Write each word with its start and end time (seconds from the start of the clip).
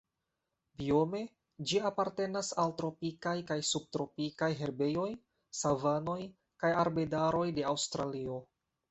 Biome 0.81 1.19
ĝi 1.71 1.81
apartenas 1.89 2.47
al 2.63 2.71
tropikaj 2.79 3.33
kaj 3.51 3.57
subtropikaj 3.71 4.49
herbejoj, 4.61 5.03
savanoj 5.59 6.15
kaj 6.65 6.71
arbedaroj 6.85 7.43
de 7.59 7.67
Aŭstralio. 7.73 8.39